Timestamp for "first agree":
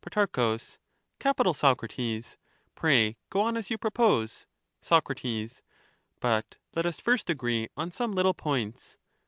6.98-7.68